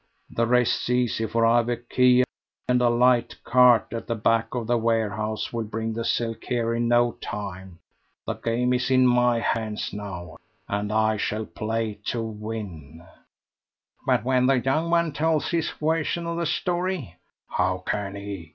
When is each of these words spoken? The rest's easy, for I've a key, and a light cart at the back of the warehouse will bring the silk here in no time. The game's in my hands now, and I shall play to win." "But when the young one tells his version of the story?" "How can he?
The 0.31 0.47
rest's 0.47 0.89
easy, 0.89 1.27
for 1.27 1.45
I've 1.45 1.69
a 1.69 1.77
key, 1.77 2.23
and 2.67 2.81
a 2.81 2.89
light 2.89 3.35
cart 3.43 3.89
at 3.93 4.07
the 4.07 4.15
back 4.15 4.55
of 4.55 4.65
the 4.65 4.75
warehouse 4.79 5.53
will 5.53 5.65
bring 5.65 5.93
the 5.93 6.03
silk 6.03 6.43
here 6.45 6.73
in 6.73 6.87
no 6.87 7.11
time. 7.21 7.77
The 8.25 8.33
game's 8.33 8.89
in 8.89 9.05
my 9.05 9.37
hands 9.41 9.93
now, 9.93 10.37
and 10.67 10.91
I 10.91 11.17
shall 11.17 11.45
play 11.45 11.99
to 12.05 12.23
win." 12.23 13.05
"But 14.07 14.23
when 14.25 14.47
the 14.47 14.57
young 14.59 14.89
one 14.89 15.11
tells 15.13 15.51
his 15.51 15.69
version 15.69 16.25
of 16.25 16.37
the 16.37 16.47
story?" 16.47 17.17
"How 17.49 17.77
can 17.85 18.15
he? 18.15 18.49